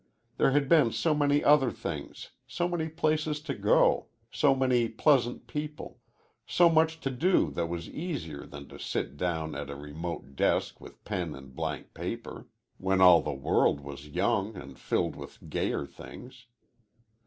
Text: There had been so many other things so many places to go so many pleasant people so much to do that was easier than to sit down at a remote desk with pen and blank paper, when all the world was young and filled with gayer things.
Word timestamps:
There 0.37 0.49
had 0.49 0.67
been 0.67 0.91
so 0.91 1.13
many 1.13 1.43
other 1.43 1.69
things 1.71 2.29
so 2.47 2.67
many 2.67 2.89
places 2.89 3.39
to 3.41 3.53
go 3.53 4.07
so 4.31 4.55
many 4.55 4.89
pleasant 4.89 5.45
people 5.45 5.99
so 6.47 6.71
much 6.71 6.99
to 7.01 7.11
do 7.11 7.51
that 7.51 7.67
was 7.67 7.87
easier 7.87 8.47
than 8.47 8.67
to 8.69 8.79
sit 8.79 9.15
down 9.15 9.53
at 9.53 9.69
a 9.69 9.75
remote 9.75 10.35
desk 10.35 10.81
with 10.81 11.03
pen 11.05 11.35
and 11.35 11.55
blank 11.55 11.93
paper, 11.93 12.47
when 12.79 12.99
all 12.99 13.21
the 13.21 13.31
world 13.31 13.79
was 13.81 14.07
young 14.07 14.55
and 14.55 14.79
filled 14.79 15.15
with 15.15 15.51
gayer 15.51 15.85
things. 15.85 16.47